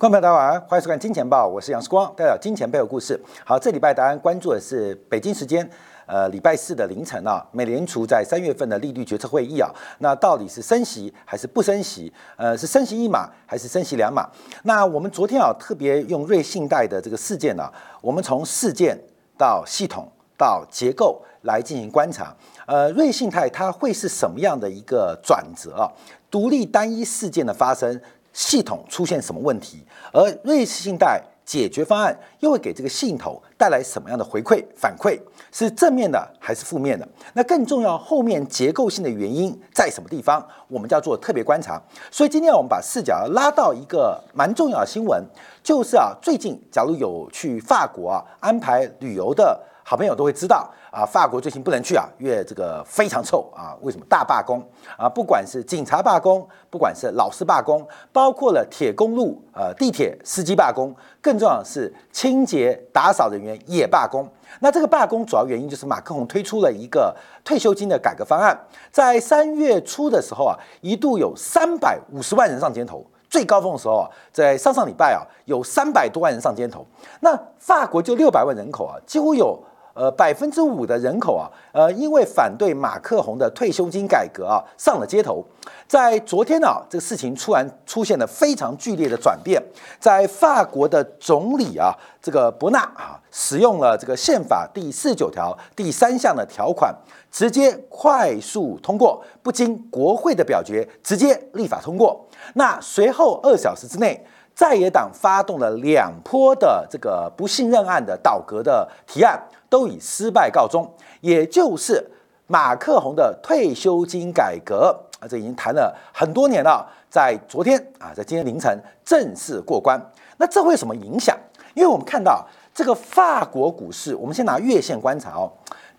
[0.00, 3.20] 观众朋友大家晚安，欢迎收看《金钱报》，我是杨世光，带来金钱背后故事。
[3.44, 5.68] 好，这礼拜大家关注的是北京时间
[6.06, 9.68] 呃礼拜四的凌晨啊，美联储在三月份的利率决策会议啊，
[9.98, 12.10] 那到底是升息还是不升息？
[12.36, 14.26] 呃，是升息一码还是升息两码？
[14.62, 17.70] 那我们昨天啊特别用瑞信贷的这个事件呢，
[18.00, 18.98] 我们从事件
[19.36, 22.34] 到系统到结构来进行观察。
[22.64, 25.92] 呃，瑞信贷它会是什么样的一个转折啊？
[26.30, 28.00] 独立单一事件的发生。
[28.32, 35.20] 系统出现什么问题，而瑞士信贷解决方案又会给这个信头带来什么样的回馈反馈？
[35.50, 37.06] 是正面的还是负面的？
[37.32, 40.46] 那更重要，后面结构性的原因在什么地方？
[40.68, 41.82] 我们叫做特别观察。
[42.10, 45.24] 所以今天我们把视角拉到一个蛮重要的新闻，
[45.62, 49.60] 就是啊，最近假如有去法国啊安排旅游的。
[49.82, 53.76] 好朋友都会知道啊，法国最近不能去啊，因为这个非常臭啊。
[53.80, 54.60] 为什么大罢工
[54.96, 55.08] 啊？
[55.08, 64.28] 不管是警察罢工，不管是老师罢工，包括了铁公路呃地铁司机罢工，更重要的是清洁打扫人员也罢工。
[64.58, 68.58] 那这个罢工主要原因就是马克龙推出了一个退休金的改革方案，
[68.90, 76.84] 在三月初的时候啊，一度有三百五十万人上街头，最高峰的时候啊，在上上礼拜啊，有三百多万人上街头。
[77.20, 79.56] 那法国就六百万人口啊，几乎有。
[80.00, 85.44] 呃，百分之五的人口啊，呃，因为反对马克宏的退休金改革啊，上了街头。
[85.86, 89.62] 在昨天呢，这个事情突然出现了非常剧烈的转变，
[89.98, 96.96] 在法国的总理啊，这个伯纳啊，使用了这个宪法第四十九条第三项的条款，
[97.30, 102.26] 直接快速通过，不经国会的表决，直接立法通过。
[102.54, 104.24] 那随后二小时之内。
[104.60, 110.86] 在野党发动了两波的这个不信任案的倒阁的提案，都以失败告终。
[111.22, 112.06] 也就是
[112.46, 119.98] 马克宏的退休金改革啊，这已经谈了很多年了，在昨天啊，在今天凌晨正式过关。
[120.36, 121.34] 那这会有什么影响？
[121.72, 125.50] 因为我们看到这个法国股市，我们先拿月线观察哦。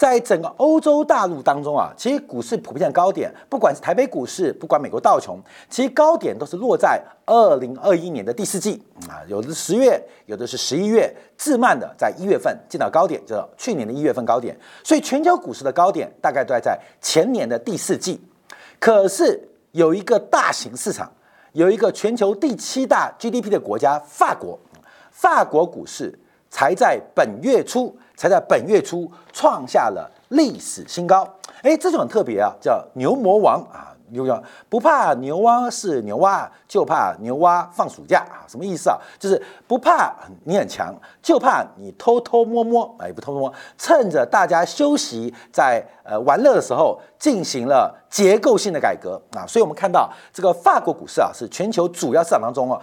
[0.01, 5.39] 在整个欧洲大陆当中啊，其实股市普遍的高点，不管是台北股市，不管美国道琼，
[5.69, 14.59] 其实高点都是落在二零二一年的第四季啊，有的十月，有的是十一月，自慢的在一月份见到高点，就去年的一月份高点。
[14.83, 18.19] 所以全球股市的高点大概都在前年的第四季。
[18.79, 19.39] 可是
[19.73, 21.11] 有一个大型市场，
[21.51, 24.57] 有一个全球第七大 GDP 的国家法国，
[25.11, 26.17] 法国股市
[26.51, 27.97] 才在本月初。
[28.13, 31.27] 才在本月初创下了历史新高，
[31.63, 38.97] 哎，这就很特别啊，叫牛魔王啊，牛王不怕牛蛙是牛蛙，就怕牛蛙放暑假啊，什么意思啊？
[39.17, 40.13] 就是不怕
[40.43, 52.79] 你很强，就怕你偷偷摸摸，哎，不偷偷摸，趁着大家休息在呃玩乐的时候，进行了结构性的改革啊，所以我们看到这个法国股市啊，是全球主要市场当中啊。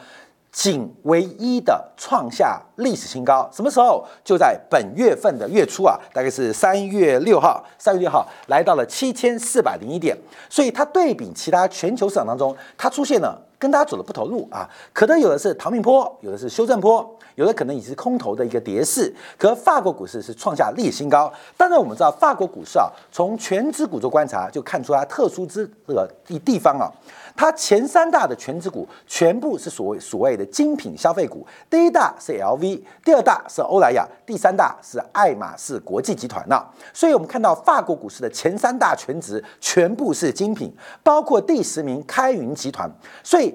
[0.50, 4.04] 仅唯一的创下历史新高，什么时候？
[4.24, 7.64] 就在本月份的月初啊，大概是三月六号。
[7.78, 10.16] 三月六号来到了七千四百零一点，
[10.50, 14.68] 所以它对比其他全球市场当中，它出现了跟大家走的不同路啊。
[14.92, 19.12] 可能有的是逃命坡，有的是修正坡，有的可能已经是空头的一个跌势。
[19.36, 21.32] 可法国股市是创下历史新高。
[21.56, 26.90] 当然，我们知道法国股市啊，从全指股做观察，就看出它特殊之这个地地方啊。
[27.36, 36.66] 它前三大的全指股全部是所谓所谓的精品消费股，第一大是 LV，第二大是欧莱雅，第三大是爱马仕国际集团呐。
[36.92, 40.74] 所以，我们看到法国股市的前三大全值全部是精品，
[41.04, 42.90] 包括第十名开云集团。
[43.22, 43.47] 所以，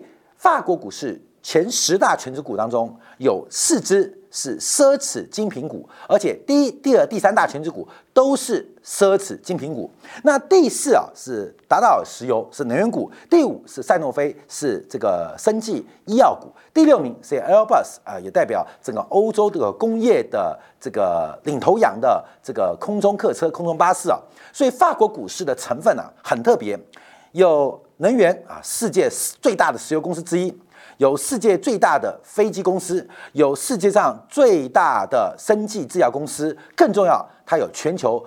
[0.43, 4.19] 法国股市前十大全指股当中有四只。
[4.35, 9.87] 是奢侈精品股，而且第一、第二、第三大全指股都是奢侈精品股。
[10.23, 13.11] 那第四啊是达达尔石油，是能源股。
[13.29, 16.47] 第五是赛诺菲，是这个生技医药股。
[16.73, 24.19] 第六名是 Airbus 啊，也代表整个欧洲这个工业的这个领头羊的这个空中客车、空中巴士啊。
[24.51, 26.75] 所以法国股市的成分呢很特别，
[27.33, 29.09] 有能源啊，世界
[29.41, 30.53] 最大的石油公司之一。
[30.97, 38.23] 有世界最大的飞机公司，有世界上最大的生技制药公司，更重要，它有全球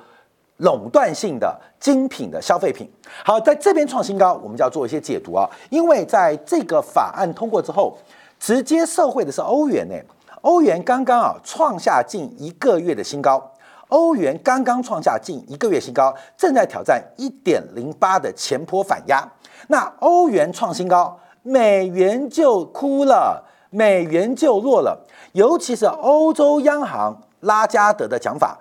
[0.57, 2.91] 垄断性的精品的消费品。
[3.23, 7.97] 好，在这边创新高，我们就要做一些解读啊，因为在这个法案通过之后，
[8.41, 9.95] 直接受惠的是欧元呢。
[10.41, 13.53] 欧元刚刚啊创下近一个月的新高，
[13.89, 19.27] 欧元刚刚创下近一个月新高，正在挑战一点零八的前坡反压。
[19.69, 21.19] 那欧元创新高。
[21.49, 28.59] 美元就哭了，美元就弱了，尤其是欧洲央行拉加德的讲法，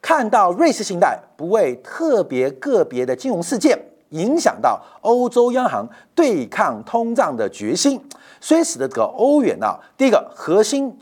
[0.00, 3.76] 看到瑞士信贷不为特别个别的金融事件
[4.10, 5.84] 影响到欧洲央行
[6.14, 8.00] 对抗通胀的决心，
[8.40, 10.96] 所以使得这个欧元啊，第一个核心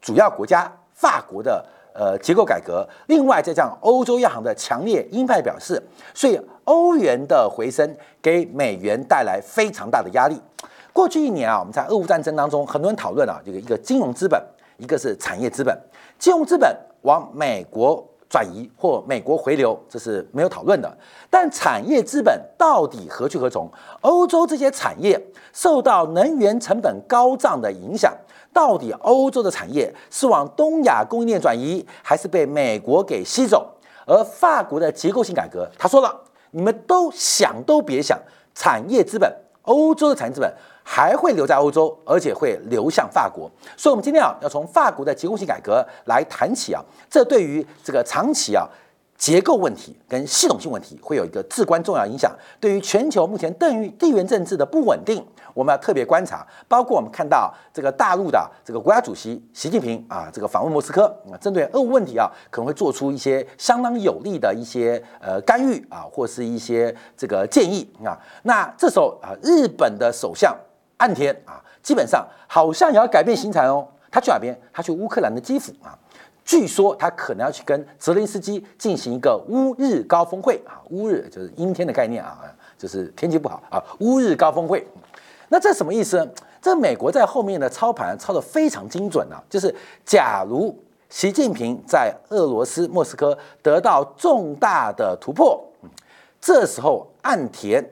[0.00, 1.62] 主要国家法国的
[1.94, 5.82] 呃结构改革，另外再加上欧洲央行的强烈鹰派表示，
[6.14, 10.40] 所以欧元的回升给美元带来非常大的压力。
[10.92, 14.42] 过去一年啊，我们在俄乌战争当中，很多人讨论啊，这个一个金融资本，
[14.76, 15.76] 一个是产业资本，
[16.18, 18.06] 金融资本往美国。
[18.30, 20.88] 转移或美国回流，这是没有讨论的。
[21.28, 23.68] 但产业资本到底何去何从？
[24.02, 25.20] 欧洲这些产业
[25.52, 28.16] 受到能源成本高涨的影响，
[28.52, 33.66] 到底欧洲的产业是往东亚供应链转移，还是被美国给吸走？
[34.06, 36.20] 而法国的结构性改革，他说了，
[36.50, 38.18] 你们都想都别想，
[38.54, 39.32] 产业资本，
[39.62, 40.52] 欧洲的产业资本。
[40.82, 48.66] 还会留在欧洲，而且会流向法国，所以，我们今天啊，要从法国的结构性改革来谈起啊，这对于这个长期啊。
[49.20, 52.34] 结构问题跟系统性问题会有一个至关重要影响。
[52.58, 55.22] 对于全球目前地域地缘政治的不稳定，
[55.52, 56.44] 我们要特别观察。
[56.66, 68.18] 包括我们看到这个大陆的这个国家主席习近平啊，这个访问莫斯科啊，针对俄乌问题啊，可能会做出一些相当有力的一些呃干预啊，或是一些这个建议啊。
[68.44, 70.56] 那这时候啊，日本的首相
[70.96, 73.86] 岸田啊，基本上好像也要改变行程哦。
[74.10, 74.58] 他去哪边？
[74.72, 75.96] 他去乌克兰的基辅啊。
[76.44, 82.40] 据说他可能要去跟泽连斯基进行一个乌日高峰会啊，乌日就是阴天的概念啊，
[82.76, 84.86] 就是天气不好啊，乌日高峰会。
[85.48, 86.28] 那这什么意思？
[86.62, 90.76] 这美国在后面的操盘操得非常精准啊，就是假如
[91.08, 95.62] 习近平在俄罗斯莫斯科得到重大的突破，
[96.40, 97.84] 这时候岸田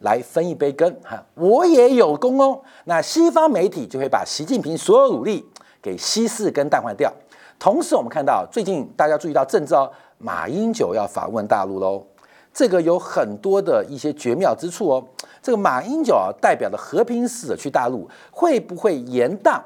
[0.00, 2.60] 来分一杯羹哈，我也有功哦。
[2.84, 5.48] 那西方媒体就会把习近平所有努力
[5.80, 7.12] 给稀释跟淡化掉。
[7.58, 12.06] 同时，我们看到最近大家注意到政治哦，马英九要访问大陆喽，
[12.54, 15.04] 这个有很多的一些绝妙之处哦。
[15.42, 19.60] 这个马英九啊，代表的和平使者去大陆，会不会延宕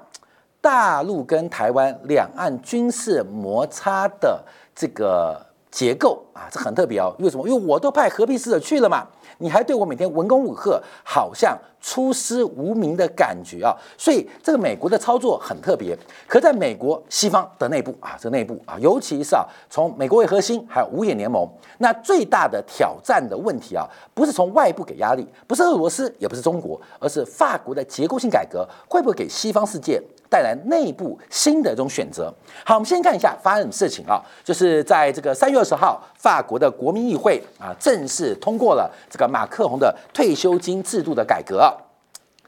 [0.61, 4.43] 大陆跟台湾两岸军事摩擦的
[4.75, 6.49] 这个结构啊？
[6.51, 7.15] 这很特别哦。
[7.19, 7.47] 为什么？
[7.49, 9.07] 因为我都派和平使者去了嘛。
[9.39, 13.77] 你还对我每天文攻武赫，好像出师无名的感觉啊！
[13.99, 15.99] 所以这个美国的操作很特别。
[16.29, 21.47] 可在美国西方的内部啊，这内部啊，尤其是啊，从美国为核心，还有五眼联盟，
[21.79, 23.85] 那最大的挑战的问题啊，
[24.15, 30.01] 不是从外部给压力，不是俄罗斯，也不是中国，而是法国的结构性改革会不会给西方世界？
[30.31, 32.33] 带来内部新的一种选择。
[32.65, 34.19] 好，我们先看一下发生什么事情啊？
[34.43, 41.71] 就是在这个三月二十号，法国的国民议会啊，正式通过了这个马克龙的退休金制度的改革。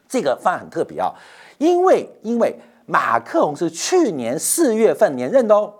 [0.07, 1.13] 这个方案很特别啊，
[1.57, 2.55] 因为因为
[2.85, 5.73] 马克龙是去年四月份连任的哦，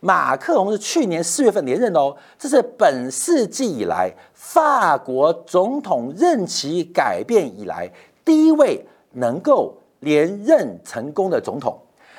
[0.00, 7.90] 马克龙是去年四月份连任的哦，这是本世纪以来法国总统任期改变以来
[8.24, 9.74] 第一位能够。
[10.00, 11.76] 连任成功的总统，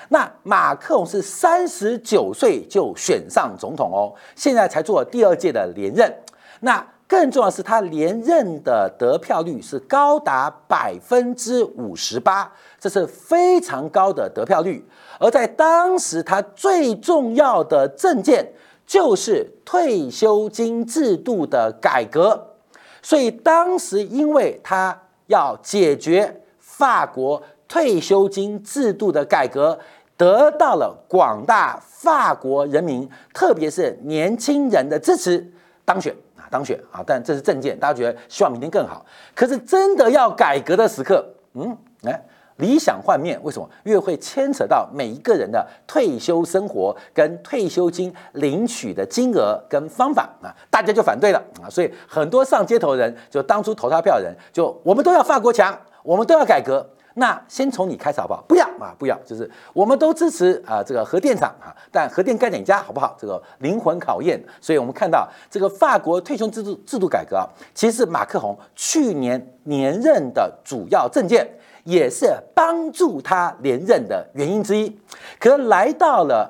[0.09, 6.13] 那马克龙是三十九岁就选上总统哦，现在才做第二届的连任。
[6.59, 12.49] 那更重要的是，他连任的得票率是高达百分之五十八，
[12.79, 14.87] 这是非常高的得票率。
[15.19, 18.53] 而在当时，他最重要的政见
[18.85, 22.55] 就是退休金制度的改革，
[23.01, 27.41] 所以当时因为他要解决法国。
[27.71, 29.77] 退休金制度的改革
[30.17, 35.47] 得到了广大法国人民，特别是年轻人的支持，
[35.85, 36.11] 当选，
[36.49, 37.03] 当选啊！
[37.05, 39.05] 但这是政见，大家觉得希望明天更好。
[39.35, 42.21] 可是真的要改革的时刻，嗯，哎，
[42.57, 43.39] 理想幻灭。
[43.43, 43.69] 为什么？
[43.83, 51.69] 因为会牵扯到每一个人的退休生活跟退休金领取的金额跟方法啊，大家就反对了啊！
[51.69, 56.87] 所以很多上街头的人，就当初投他票的人，就我们都要法国强，我们都要改革。
[57.15, 58.41] 那先从你开始好不好？
[58.47, 63.15] 不要啊，不要，就是我们都支持啊，这个核电厂啊，但核电干哪家好不好？
[63.19, 64.41] 这个灵魂考验。
[64.61, 71.45] 所以我们看到这个法国退休制度制度改革啊，其实马克龙去年连任的主要政见，
[71.83, 74.97] 也是帮助他连任的原因之一。
[75.39, 76.49] 可来到了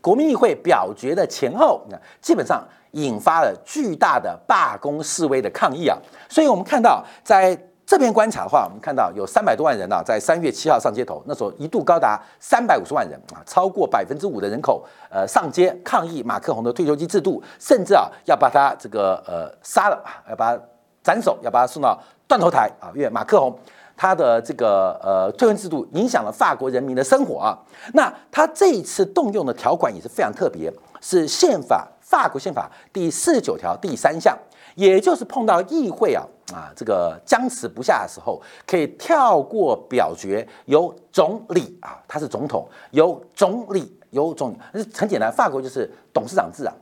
[0.00, 5.96] 国民议会表决的前后，那基本上引发了巨大的罢工示威的抗议啊。
[6.28, 7.56] 所以我们看到在。
[7.88, 20.62] 这边观察的话，我们看到有三百多万人啊，在三月七号上街头，那时候一度高达三百五十万人啊，超过百分之五的人口，呃，上街抗议马克宏的退休金制度，甚至啊要把他这个呃杀了啊，要把他
[21.02, 23.58] 斩首，要把他送到断头台啊，因为马克宏
[23.96, 27.56] 他的这个呃退休制度影响了法国人民的生活啊。
[27.94, 34.36] 那他这一次动用的条款也是非常特别，是宪法法国宪法第四十九条第三项，
[34.78, 44.56] 也就是碰到议会啊啊这个僵持不下的时候，可以跳过表决，由总理啊，他是总统，由总理由总，
[44.94, 46.72] 很简单，法国就是董事长制啊，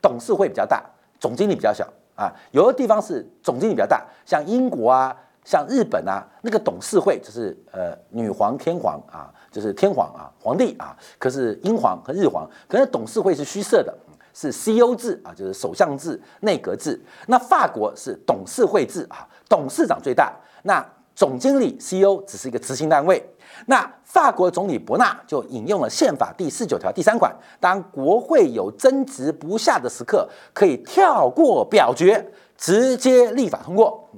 [0.00, 0.82] 董事会比较大，
[1.20, 1.86] 总经理比较小
[2.16, 5.14] 啊，有的地方是总经理比较大，像英国啊。
[5.46, 10.96] 像日本啊，那个董事会就是呃女皇、天皇啊，就是天皇啊，皇帝啊。
[11.18, 13.94] 可是英皇和日皇，可是董事会是虚设的，
[14.34, 17.00] 是 CEO 制啊，就是首相制、内阁制。
[17.28, 23.24] 那法国是董事会制啊，董事长最大，那总经理 CEO 只是一个执行单位。
[23.66, 34.10] 那法国总理伯纳就引用了宪法第四九条第三款，当国会有争执不下的时刻，可以跳过表决，直接立法通过。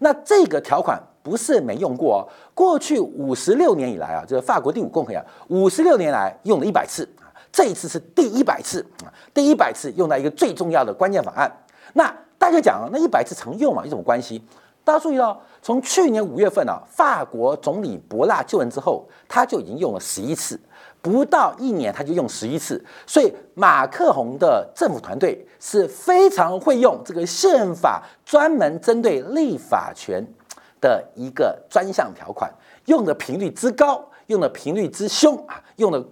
[0.00, 2.20] 那这个条款不是没用过哦，
[2.52, 7.08] 过去五十六年以来啊，就是法国第五共和啊，五十六年来用了一百次，
[7.52, 11.52] 这一次是第一百次啊，第一百次用到一个最重要的关键法案。
[11.92, 14.42] 那大家讲啊，那一百次常用嘛，有什么关系？
[14.82, 20.58] 大家注意到，从去年五月份啊，法国总理博纳就任之后，他就已经用了十一次。
[21.00, 30.24] 不到一年，他就用十一次，所以马克宏的政府团队是非常会用这个宪法，专门针对立法权
[30.80, 32.52] 的一个专项条款，
[32.86, 36.04] 用的频率之高，用的频率之凶啊，用的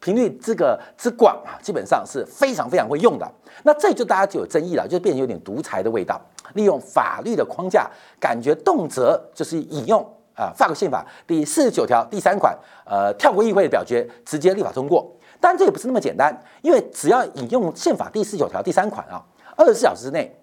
[0.00, 3.30] 频率这个之广啊，基本上是非常非常会用的。
[3.64, 6.20] 那这就大家就有争议了，就变成有点独裁的味道，
[6.54, 10.06] 利用法律的框架，感觉动辄就是引用。
[10.38, 15.10] 啊，法国宪法第四十九条第三款，呃，跳过议会的表决，直接立法通过。
[15.40, 19.24] 当然，这也不是那么简单，因为只要引用宪法第四十九条第三款啊，
[19.56, 20.38] 二十四小时之内，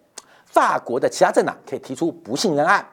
[0.47, 2.83] 法国的其他政党可以提出不信任案。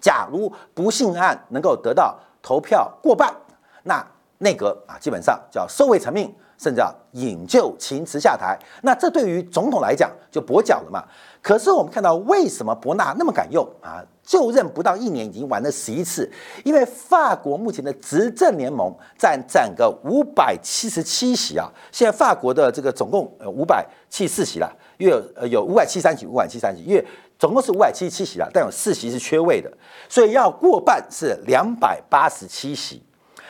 [0.00, 3.34] 假如不信任案能够得到投票过半，
[3.82, 4.06] 那
[4.38, 6.34] 内阁啊，基本上叫收回成命。
[6.58, 11.04] 甚至要引咎请辞下台，那这对于总统来讲就跛脚了嘛？
[11.42, 14.02] 可是我们看到为什么伯纳那么敢用啊？
[14.22, 16.32] 就任不到一年已经玩了十一次，
[16.64, 27.06] 因为法国目前的执政联盟占整个五百七十七席啊，现在法国的这个总共呃五百七十四席了，因为呃有五百七三席，五百七三席，因为
[27.38, 29.70] 总共是五百七十七席了，但有四席是缺位的，
[30.08, 33.02] 所以要过半是两百八十七席。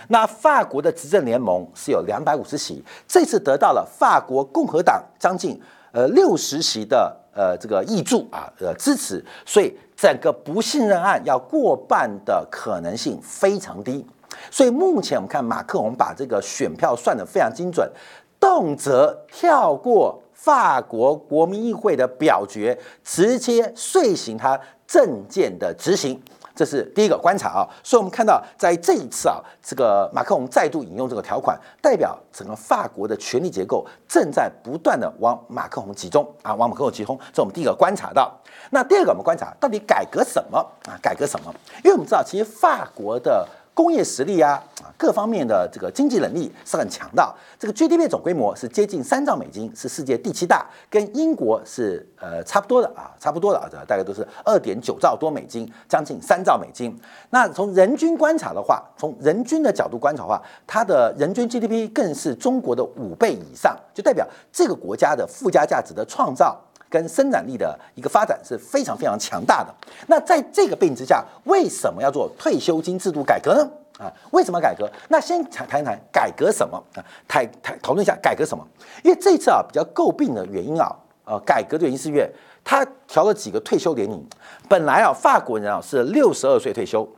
[0.08, 5.60] 那法国的执政联盟是有两百五十席，这次得到了法国共和党将近
[5.92, 14.04] 呃六十席的呃这个议助啊呃支持，所以整个不信任案要过半的可能性非常低。
[14.50, 17.90] 所以目前我们看马克龙把这个选票算得非常精准，
[18.38, 26.20] 动辄跳过法国国民议会的表决，直接遂行他政见的执行。
[26.56, 38.34] 这是第一个观察啊，所以我们看到在这一次啊，这个马克龙再度引用这个条款，代表整个法国的权力结构正在不断的往马克龙集中啊，往马克龙集中，这我们第一个观察到。
[38.70, 40.58] 那第二个我们观察到底改革什么
[40.88, 40.98] 啊？
[41.02, 41.54] 改革什么？
[41.84, 43.46] 因为我们知道其实法国的。
[43.76, 44.58] 工业实力啊，
[44.96, 47.34] 各方面的这个经济能力是很强的。
[47.58, 56.98] 这个 GDP 总规模是接近三兆美金，是世界第七大，跟英国是呃差不多的啊，差不多的啊，大概都是二点九兆多美金，将近三兆美金。
[57.28, 66.58] 那从人均观察的话，从人均的角度观察的话，它的人均 GDP 更是中国的五倍以上，就代表这个国家的附加价值的创造。
[66.88, 69.74] 跟生产力的一个发展是非常非常强大的。
[70.06, 73.70] 那在这个背景之下，为什么要做退休金制度改革呢？
[73.98, 74.86] 啊，为什么改革？
[75.08, 77.00] 那先谈谈谈改革什么啊？
[77.26, 78.62] 谈谈讨论一下改革什么？
[79.02, 82.30] 因为这次啊比较诟病的原因啊，呃，改革的原因是因为
[82.62, 84.22] 他调了几个退休年龄。
[84.68, 87.08] 本来啊，法国人啊是六十二岁退休，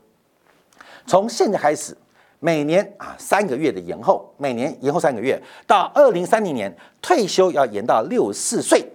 [1.04, 1.96] 从现在开始，
[2.38, 6.72] 每年啊三个月的延后，每年延后三个月，到二零三零年
[7.02, 8.88] 退休要延到六十四岁。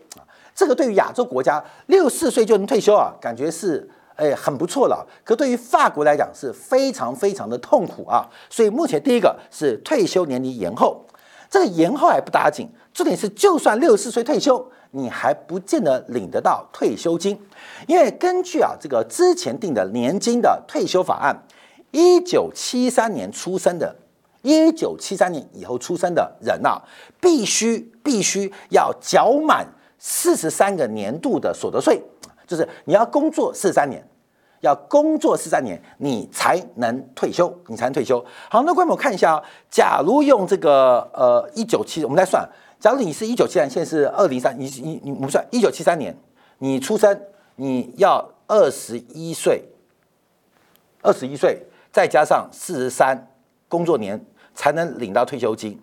[0.56, 5.06] 这个对于亚洲国家六十四岁就能退休啊，感觉是哎很不错了。
[5.24, 8.30] 可对于法国来讲是非常非常的痛苦啊。
[8.50, 11.04] 所以目前第一个是退休年龄延后，
[11.50, 17.40] 这个延后还不打紧，重点是就算六十四岁退休，你还不见得领得到退休金，
[17.88, 21.36] 因为根据啊这个之前定的年金的退休法案，
[21.90, 23.96] 一九七三年出生的，
[24.44, 26.80] 一九七三年以后出生的人啊，
[27.20, 29.68] 必须必须要缴满。
[30.06, 32.04] 四十三个年度的所得税，
[32.46, 34.06] 就是你要工作四十三年，
[34.60, 38.24] 要工作四十三年，你才能退休，你才能退休。
[38.50, 42.46] 好，那观众看一下啊，假如用这个呃一九七，我们来算，
[42.82, 46.14] 假如你是一九七三，现在是二零三，你你你我们算一九七三年，
[46.58, 47.22] 你出生，
[47.56, 49.64] 你要二十一岁，
[51.02, 53.32] 二十一岁再加上四十三
[53.70, 54.22] 工作年
[54.54, 55.80] 才能领到退休金，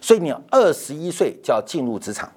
[0.00, 2.30] 所以你二十一岁就要进入职场。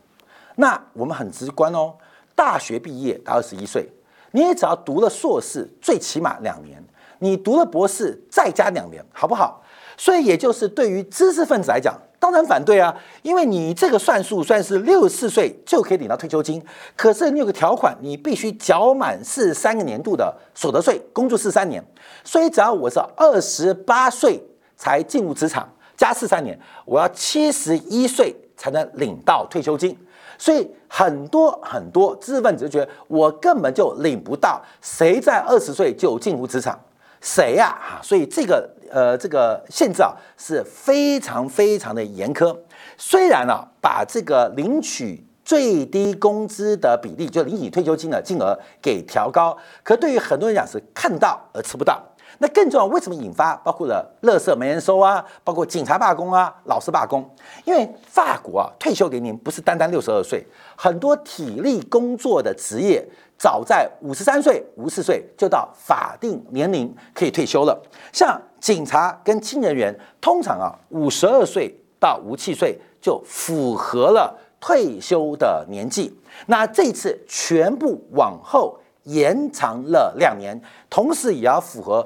[0.56, 1.94] 那我们很直观哦，
[2.34, 3.90] 大学毕业到二十一岁，
[4.32, 6.84] 你也只要读了硕士，最起码两年，
[7.20, 9.62] 你读了博士再加两年，好不好？
[9.98, 16.62] 所以也就是对于知识分子来讲，当然反对啊，因为你这个算数算是六十四岁就可以领到退休金，
[16.98, 21.82] 可是你有个条款，你必须缴满四十三个年度的所得税，工作四三年，
[22.26, 24.42] 所以只要我是二十八岁
[24.76, 29.98] 才进入职场，加四三年，我要七十一岁才能领到退休金。
[30.38, 36.80] 所以很多很多知识分子就觉得我根本就领不到，谁在二十岁就进入职场，
[37.22, 37.78] 谁呀？
[37.80, 42.56] 哈，所以这个呃这个限制啊是非常非常的严苛。
[42.98, 52.02] 虽然呢把这个领取最低工资的比例，就领取退休金的金额给调高，可对于很多人讲是看到而吃不到。
[52.40, 57.30] 那更重要，为什么引发包括了垃圾没人收啊，包括警察罢工啊，老师罢工？
[57.64, 63.06] 因为法国啊，退休年龄不是单单六十二岁，很多体力工作的职业
[63.38, 67.82] 早在五十三岁、五十四岁就到法定年龄可以退休了。
[68.12, 76.18] 像警察跟清人员，通常啊五十二岁到五七岁就符合了退休的年纪。
[76.48, 82.06] 那这次全部往后延长了两年，同时也要符合。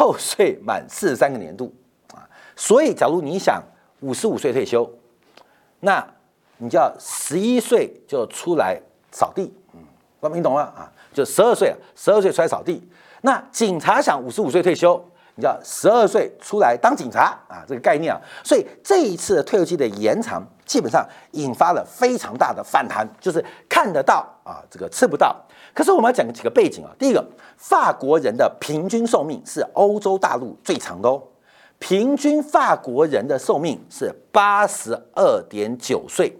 [0.00, 1.70] 扣税满四十三个年度
[2.14, 2.24] 啊，
[2.56, 3.62] 所以假如你想
[4.00, 4.90] 五十五岁退休，
[5.80, 6.02] 那
[6.56, 8.80] 你就要十一岁就出来
[9.12, 9.80] 扫地，嗯，
[10.18, 10.90] 光明懂了啊？
[11.12, 12.82] 就十二岁，十二岁出来扫地。
[13.20, 14.98] 那警察想五十五岁退休，
[15.34, 18.18] 你就要十二岁出来当警察啊，这个概念啊。
[18.42, 25.36] 所以这一次退休期的延长，基本上引发了非常大的反弹，就是看得到啊，这个吃不到。
[25.74, 26.90] 可是我们要讲几个背景啊。
[26.98, 27.24] 第一个，
[27.56, 31.22] 法国人的平均寿命是欧洲大陆最长的哦，
[31.78, 36.36] 平均法国人的寿命是八十二点九岁。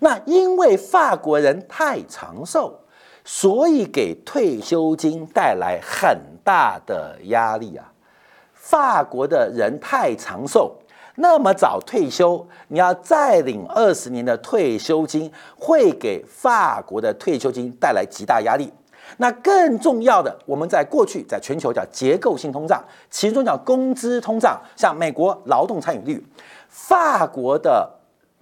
[0.00, 2.78] 那因为法国人太长寿，
[3.24, 7.92] 所以给退休金带来很大的压力啊。
[8.52, 10.76] 法国的人太长寿。
[11.20, 18.72] 那么早退休，你要再领二十年的退休金，会给法国的退休金带来极大压力。
[19.16, 24.60] 那更重要的，我们在过去在全球叫结构性通胀，其中叫工资通胀。
[24.76, 26.24] 像美国劳动参与率，
[26.68, 27.90] 法国的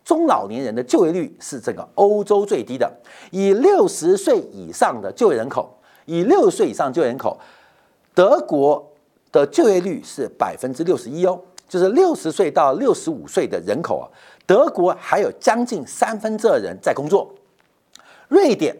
[0.04, 2.92] 中老年人的就业率是整个欧洲最低的。
[3.30, 7.38] 以六十岁以上的就业人口，以六十岁以上就业人口，
[8.12, 8.92] 德国
[9.32, 11.40] 的就业率是百分之六十一哦。
[11.68, 14.06] 就是六十岁到六十五岁的人口啊，
[14.46, 17.32] 德国还有将近三分之二人在工作。
[18.28, 18.76] 瑞典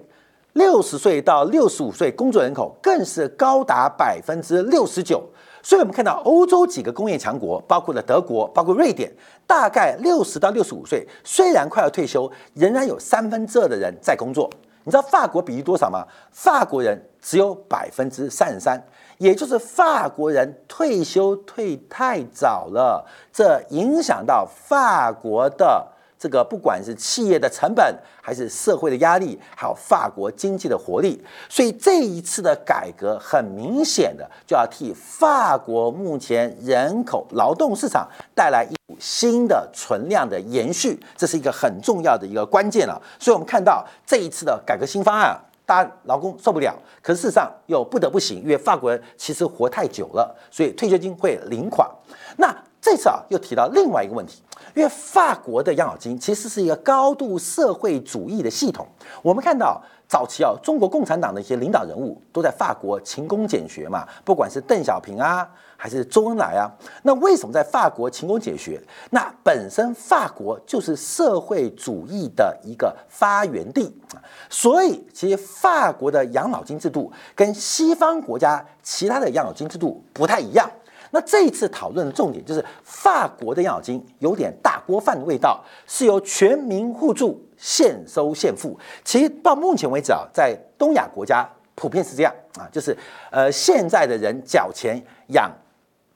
[0.55, 5.23] 六十岁到六十五岁工作人口更是高达百分之六十九。
[5.63, 9.13] 所以，我们看到欧洲几个工业强国，包括了德国，包括瑞典，
[9.49, 14.49] 大概六十到六十五岁，虽然快要退休，仍然有三分之二的人在工作。
[14.85, 16.07] 你知道法国比例多少吗？
[16.31, 18.81] 法国人只有百分之三十三。
[19.19, 25.87] 也就是法国人退休退太早了，这影响到法国的
[26.19, 31.23] 这个不管是企业的成本，还是社会的压力，还有法国经济的活力。
[31.49, 43.01] 所以这一次的改革，很明显的就要替法国目前人口劳动市场带来一股新的存量的延续，这是一个很重要的一个关键了。
[43.19, 45.39] 所以我们看到这一次的改革新方案。
[45.67, 51.91] 当然劳工受不了，可是事实上又不得不行，因为法国人其实活太久了，所以退休金会领垮。
[52.39, 54.41] 那这次啊，又提到另外一个问题，
[54.77, 58.87] 因为法国的养老金其实是一个高度社会主义的系统。
[59.23, 65.49] 我们看到早期啊，中国共产党的一些领导人物都在法国勤工俭学嘛，不管是邓小平啊。
[65.79, 66.73] 还是周恩来啊？
[67.03, 68.83] 那为什么在法国勤工俭学？
[69.11, 73.95] 那本身法国就是社会主义的一个发源地，
[74.49, 80.67] 所以其实法国的养老金制度跟西方国家其他的养老金制度不太一样。
[81.11, 88.79] 那这一次讨论的重点就是法国的养老金有点大锅饭的味道，是由全民互助、现收现付。
[89.05, 92.97] 其实到目前为止啊，在东亚国家普遍是这样啊，就是
[93.33, 95.51] 呃现在的人缴钱养。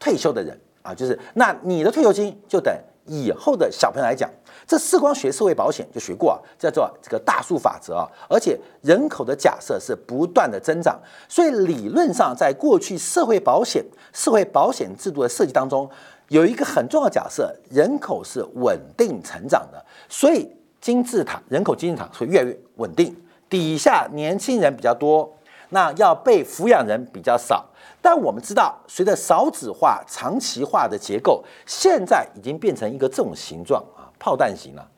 [0.03, 4.31] 退休的人啊，就是那你的退休金就等以后的小朋友来讲。
[4.67, 8.09] 这四光学社会保险就学过啊，叫做这个大数法则啊。
[8.27, 13.85] 而且人口的假设是不断的增长，所以理论上在过去社会保险
[14.15, 15.87] 社会保险制度的设计当中，
[16.29, 23.16] 有一个很重要的假设，人口是稳定成长的，所以金字塔人口金字塔会越来越稳定，
[23.49, 25.37] 底下年轻人比较多，
[25.71, 27.66] 那要被抚养人比较少。
[28.03, 34.88] 但我们知道，随着少子化、长期化的结构，现在已经变成一个这种形状啊，炮弹型了。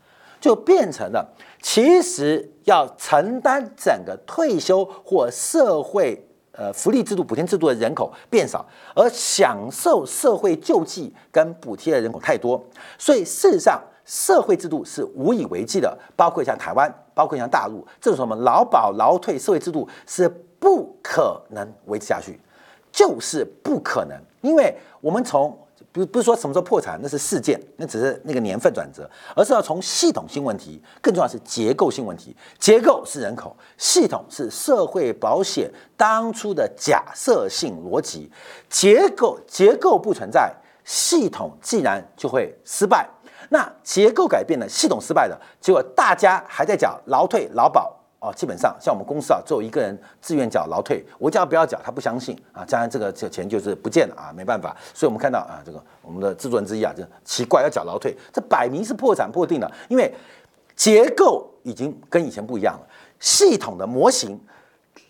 [0.40, 1.24] 就变成了
[1.60, 8.66] 其实要承担整个退休或社会呃福利制度补贴制度的人口变少，
[8.96, 12.60] 而享受社会救济跟补贴的人口太多，
[12.98, 13.80] 所以事实上
[14.12, 15.98] 社会制度是无以为继的。
[16.14, 20.28] 包括像台湾，包括像大陆，这种什么劳保劳退社会制度是
[20.60, 22.38] 不可能维持下去，
[22.92, 25.56] 就是不可能，因为我们从。
[25.90, 32.34] 不不是说什么时候破产，那是事件，那只是那个年份转折，而是要从系统性问题，更重要是结构性问题。
[32.58, 38.30] 结构是人口，系统是社会保险当初的假设性逻辑。
[38.70, 40.50] 结构结构不存在，
[40.82, 43.06] 系统既然就会失败。
[43.52, 47.94] 那结构改变了，系统失败了，结果大家还在讲劳退劳保。
[48.18, 54.76] 哦，基本上像我们公司啊，只有一个人自愿缴劳退，我叫他不要缴，他不相信啊，将来这个这钱就是不见了啊，没办法。
[54.94, 60.14] 所以我们看到啊，这个我们的制作人之一啊，就奇怪要缴劳退，这摆明是破产破定了，因为
[60.76, 62.86] 结构已经跟以前不一样了，
[63.18, 64.40] 系统的模型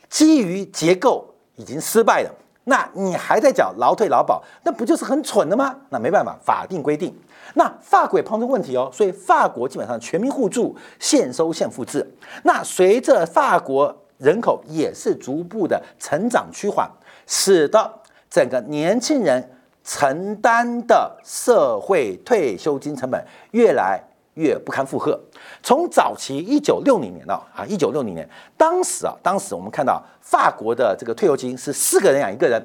[0.09, 1.27] 基于结构
[1.57, 5.75] 已经失败了，那你还在缴劳退劳保，那不就是很蠢的吗？
[5.91, 7.15] 那没办法，法定规定。
[7.55, 12.09] 那法国也碰出问题哦，所以法国基本上全民互助、现收现付制。
[12.45, 16.89] 那随着法国人口也是逐步的成长趋缓，
[17.27, 17.93] 使得
[18.31, 19.51] 整个年轻人
[19.85, 24.01] 承担的社会退休金成本越来
[24.35, 25.19] 越不堪负荷。
[25.63, 32.63] 从早期一九六零年到啊，一九六零年，当时啊，当时我们看到法国的这个退休金是四个人养一个人，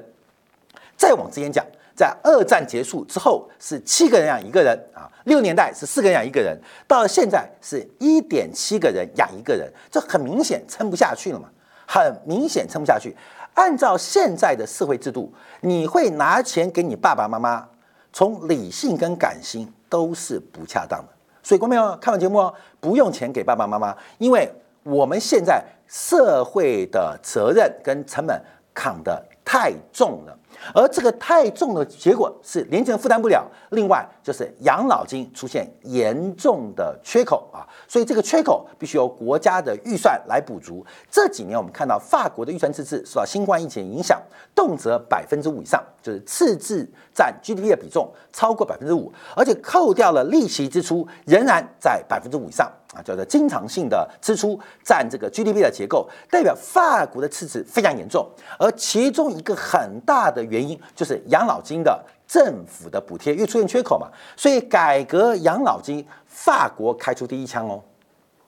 [0.96, 1.64] 再往之前讲。
[1.94, 5.10] 在二战结束之后，是七个人养一个人啊。
[5.24, 11.48] 六年代是四个人养一个人，到了现在是一点七个人养一个人，这很明显撑不下去了嘛？
[11.88, 13.16] 很明显撑不下去。
[13.54, 17.68] 按照现在的社会制度，你会拿钱给你爸爸妈妈，
[18.12, 21.08] 从理性跟感性都是不恰当的。
[21.42, 24.50] 所以，观众朋友看完节目哦，不用钱给爸爸妈妈，因为
[24.82, 28.42] 我们现在社会的责任跟成本
[28.74, 30.38] 扛得太重了。
[30.74, 40.84] 而这个太重的结果是年轻人负担不了，另外就是养老金出现严重的缺口啊，所以这个缺口必须由国家的预算来补足。
[41.10, 44.20] 这几年我们看到法国的预算赤字受到新冠疫情影响，
[44.54, 52.70] 动辄百分之五以上，就是赤字占 GDP 的比重超过百分之五，而且扣掉了利息支出仍然在百分之五以上。
[53.02, 58.28] 叫做经常性的支出占这个 GDP 的结构，代表法国的赤字非常严重。
[58.58, 67.82] 而其中一个很大的原因就是养老金的政府的补贴又出现缺口嘛，所以改革养老金，法国开出第一枪哦。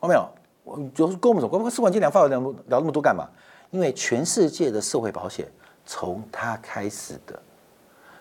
[0.00, 0.28] 看到没有？
[0.62, 3.26] 我就是跟我们说，我们四万金两法国聊聊那么多干嘛？
[3.70, 5.50] 因为全世界的社会保险
[5.86, 7.40] 从它开始的，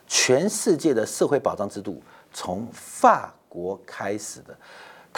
[0.07, 4.55] 全世界的社会保障制度从法国开始的。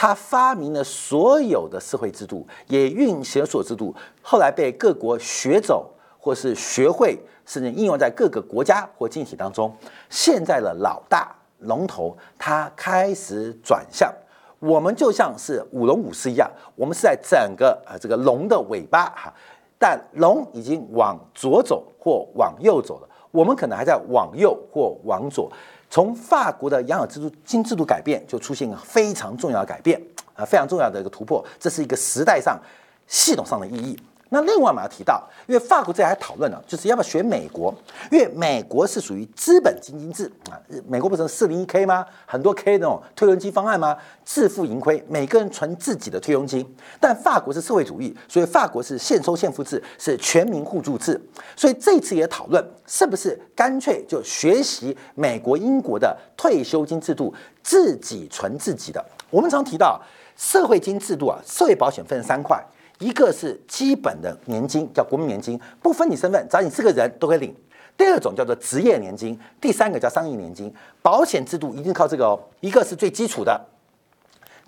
[0.02, 5.88] 他发明了所有的社会制度，也运行所制度，后来被各国学走，
[6.18, 9.72] 或是学会，甚至应用在各个国家或经济体当中。
[10.10, 14.12] 现在的老大龙头，它开始转向，
[14.58, 19.32] 我们就像是舞龙舞狮一样，我们是在整个呃这个龙的尾巴哈，
[19.78, 25.48] 但龙已经往左走或往右走了，我们可能还在往右或往左。
[25.92, 30.00] 从法国的养老制度新制度改变，就出现了非常重要的改变
[30.32, 32.58] 啊，非常重要的一个突破，这是一个时代上、
[33.06, 33.94] 系统上的意义。
[34.34, 37.72] 那另外我们要提到，因为法国这还讨论了，就是要不要学美国，
[38.10, 40.56] 因为美国是属于资本基金制啊，
[40.88, 42.06] 美国不是四零一 K 吗？
[42.24, 43.94] 很多 K 那种退休金方案吗？
[44.24, 46.66] 自负盈亏，每个人存自己的退休金。
[46.98, 51.20] 但法国是社会主义，所以法国是现收现付制，是全民互助制。
[51.54, 59.04] 所以这次也讨论，是不是干脆就学习美国、英国的退休金制度，自己存自己的。
[59.28, 60.00] 我们常提到
[60.38, 62.58] 社会金制度啊，社会保险分成三块。
[63.02, 67.52] 一个是基本的年金，叫国民年金，不分你身份，只要你是个人都可以领。
[67.96, 70.72] 第二种叫做职业年金，第三个叫商业年金。
[71.02, 72.38] 保险制度一定靠这个哦。
[72.60, 73.60] 一个是最基础的，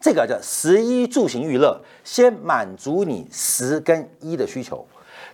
[0.01, 4.85] 这个叫十一住行娱乐，先满足你十跟一的需求。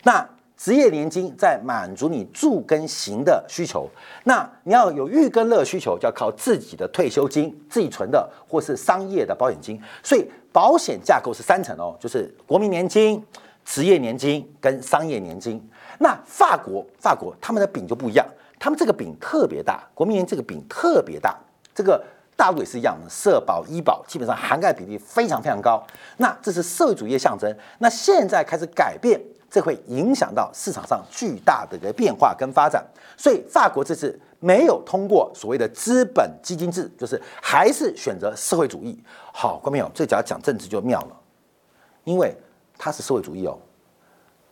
[0.02, 0.28] 那
[0.60, 3.88] 职业年金在满足你住跟行的需求。
[4.24, 9.80] 那你要有育跟乐需求，就要靠自己的退休金，自己存的或是商业的保险金。
[10.02, 10.30] 所以。
[10.52, 13.24] 保险架构是三层哦，就是国民年金、
[13.64, 15.64] 职业年金跟商业年金。
[16.00, 18.26] 那法国，法国他们的饼就不一样，
[18.58, 21.38] 他们这个饼特别大，国民年这个饼特别大。
[21.72, 22.04] 这个
[22.36, 25.80] 大陆也是一样的，社保、医保基本上涵盖比例非常非常高。
[26.16, 27.56] 那这是社会主义的象征。
[27.78, 29.20] 那现在开始改变，
[29.50, 32.86] 这会影响到市场上巨大的一个变化跟发展。
[33.16, 38.98] 所以法国这次没有通过所谓的资本基金制，就是还是选择社会主义。
[39.32, 41.16] 好，观众朋友，这只要讲政治就妙了，
[42.04, 42.34] 因为
[42.78, 43.58] 它是社会主义哦。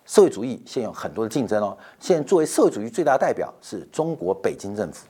[0.05, 1.77] 社会主义现有很多的竞争哦。
[2.01, 5.07] 现在作为社会主义最大代表是中国北京政府，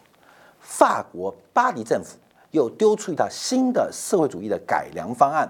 [0.61, 2.17] 法国巴黎政府
[2.51, 5.49] 又丢出一套新的社会主义的改良方案，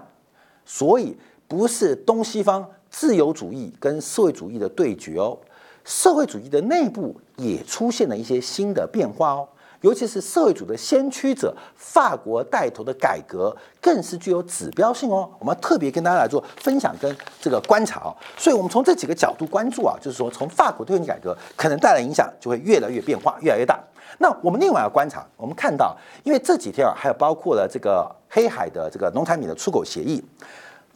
[0.65, 5.37] 所以不是东西方自由主义跟社会主义的对决哦，
[5.83, 9.47] 社会主义的内部也出现了一些新的变化哦。
[9.81, 15.29] 尤其是社会主义的先驱者法国带头的改革，更是具有指标性哦。
[15.39, 18.11] 我们特别跟大家来做分享跟这个观察哦。
[18.37, 23.79] 所以，我们从这几个角度关注啊，就是说，从法国推行改革可能带来影响，就会越来越变化，越来越大。
[24.17, 30.21] 那我们另外要观察，我们看到，因为这几天啊，还有包括了这个黑海的这个农产品的出口协议，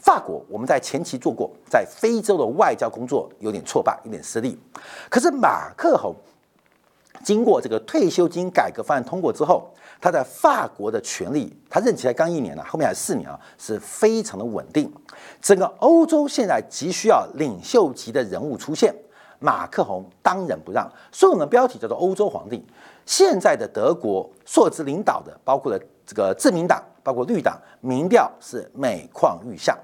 [0.04, 4.60] 法国我们在前期做过，在非洲的外交工作有点挫败，有点失利。
[5.10, 6.14] 可是马克宏。
[7.24, 14.92] 经过这个退休金改革方案通过之后，他在法国的权力，他任期才刚一年呢，后面还有四年啊，是非常的稳定。
[15.40, 18.94] 整个欧洲现在急需要领袖级的人物出现，
[19.40, 20.92] 马克宏当仁不让。
[21.14, 22.62] 所以我们的标题叫做“欧洲皇帝”。
[23.06, 29.78] 现在的德国硕兹领导的，包括了这个自民党，包括绿党，民调是每况愈下。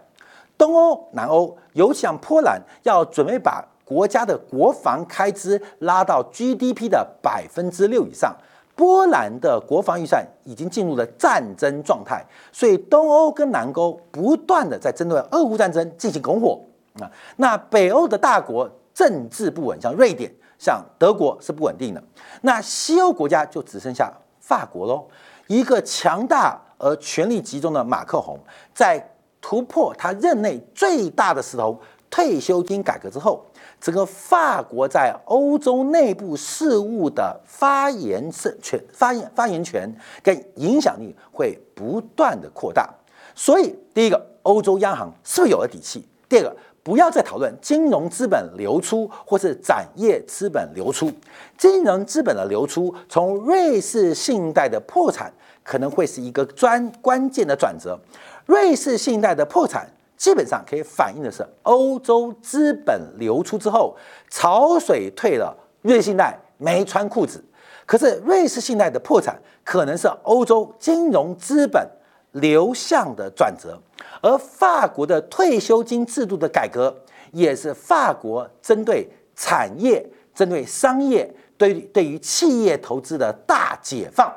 [0.60, 3.66] 东欧、南欧，尤其像波兰，要准备把。
[3.84, 8.38] 国家的国防开支拉到 GDP 的百分之六以上，
[8.76, 16.62] 波兰的国防预算已经进入了战争状态，所以东欧跟南欧不断的在针对俄乌战争进行拱火
[17.00, 17.10] 啊。
[17.38, 22.04] 那北欧的大国政治不稳，像瑞典、像德国是不稳定的。
[22.42, 25.08] 那西欧国家就只剩下法国喽，
[25.48, 28.38] 一个强大而权力集中的马克宏，
[28.72, 29.04] 在
[29.50, 31.76] 突破他任内最大的石头
[32.08, 33.44] 退休金改革之后。
[33.82, 38.30] 整个法国在欧洲内部事务的发言
[38.62, 39.90] 权、发言发言权
[40.22, 42.90] 跟影响力会不断的扩大，
[43.34, 46.06] 所以第一个，欧洲央行是不是有了底气？
[46.28, 51.10] 第二个，不要再讨论金融资本流出或是展业资本流出，
[51.58, 55.32] 金融资本的流出，从瑞士信贷的破产
[55.64, 58.00] 可能会是一个专关键的转折，
[58.46, 59.88] 瑞士信贷的破产。
[60.18, 63.96] 基本上可以反映的是，欧洲资本流出之后，
[64.30, 67.42] 潮水退了，瑞士信贷没穿裤子。
[67.86, 71.90] 可是瑞士信贷的破产，可能是欧洲金融资本
[72.34, 73.82] 流向的转折。
[74.22, 76.94] 而法国的退休金制度的改革，
[77.32, 84.30] 也是法国针对产业、针对商业、对对于企业投资的大解放，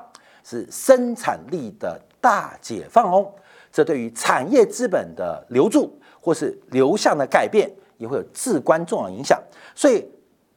[0.44, 3.30] 是生产力的大解放哦。
[3.70, 9.42] 这对于产业资本的留住或是流向的改变，也会有至关重要影响。
[9.74, 10.06] 所以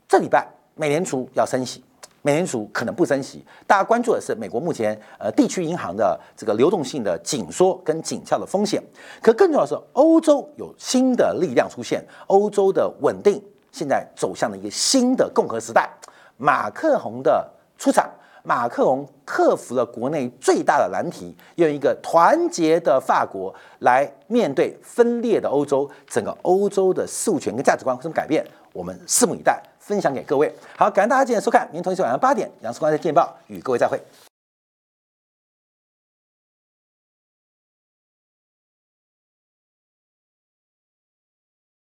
[0.06, 0.45] 这礼拜
[0.76, 1.82] 美联储要升息，
[2.21, 3.45] 美联储可能不升息。
[3.65, 8.84] 大家关注的是美国目前呃地区银行的这个流动性的紧缩跟紧俏的风险。
[9.21, 15.89] 可更重要的是，欧洲有新的力量出现，欧洲的稳定现在走向了一个新的共和时代。
[16.36, 18.10] 马克宏的出场。
[18.45, 28.45] 马克龙克服了国内最大的难题，用一个团结的法国来面对分裂的欧洲，整个欧洲的事物权跟价值观会怎么改变？
[28.71, 30.53] 我们拭目以待，分享给各位。
[30.77, 33.99] 好，感谢大家今天收看，明天同一时间晚上八点，杨世光在电报与各位再会。